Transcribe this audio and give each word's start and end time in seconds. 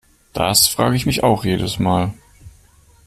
Das 0.33 0.65
frage 0.67 0.95
ich 0.95 1.05
mich 1.05 1.21
auch 1.23 1.45
jedes 1.45 1.77
Mal. 1.77 2.11